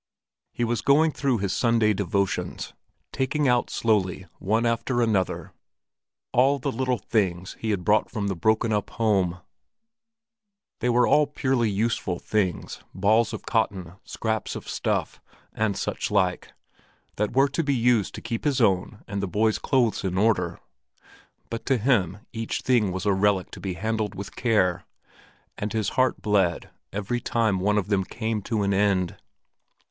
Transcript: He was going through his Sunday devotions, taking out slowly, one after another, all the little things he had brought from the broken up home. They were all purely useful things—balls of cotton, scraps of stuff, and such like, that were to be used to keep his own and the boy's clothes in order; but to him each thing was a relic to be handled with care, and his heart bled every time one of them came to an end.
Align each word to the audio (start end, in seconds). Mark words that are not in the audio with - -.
He 0.51 0.63
was 0.63 0.81
going 0.81 1.11
through 1.11 1.37
his 1.37 1.53
Sunday 1.55 1.93
devotions, 1.93 2.73
taking 3.13 3.47
out 3.47 3.69
slowly, 3.69 4.25
one 4.39 4.65
after 4.65 4.99
another, 4.99 5.53
all 6.33 6.57
the 6.57 6.71
little 6.71 6.97
things 6.97 7.55
he 7.59 7.69
had 7.69 7.85
brought 7.85 8.09
from 8.09 8.25
the 8.27 8.35
broken 8.35 8.73
up 8.73 8.89
home. 8.89 9.41
They 10.79 10.89
were 10.89 11.05
all 11.05 11.27
purely 11.27 11.69
useful 11.69 12.17
things—balls 12.17 13.31
of 13.31 13.45
cotton, 13.45 13.93
scraps 14.03 14.55
of 14.55 14.67
stuff, 14.67 15.21
and 15.53 15.77
such 15.77 16.09
like, 16.09 16.51
that 17.17 17.35
were 17.35 17.49
to 17.49 17.63
be 17.63 17.75
used 17.75 18.15
to 18.15 18.21
keep 18.21 18.43
his 18.43 18.59
own 18.59 19.03
and 19.07 19.21
the 19.21 19.27
boy's 19.27 19.59
clothes 19.59 20.03
in 20.03 20.17
order; 20.17 20.59
but 21.51 21.63
to 21.67 21.77
him 21.77 22.25
each 22.33 22.61
thing 22.61 22.91
was 22.91 23.05
a 23.05 23.13
relic 23.13 23.51
to 23.51 23.59
be 23.59 23.73
handled 23.75 24.15
with 24.15 24.35
care, 24.35 24.83
and 25.59 25.73
his 25.73 25.89
heart 25.89 26.23
bled 26.23 26.71
every 26.91 27.19
time 27.21 27.59
one 27.59 27.77
of 27.77 27.89
them 27.89 28.03
came 28.03 28.41
to 28.41 28.63
an 28.63 28.73
end. 28.73 29.15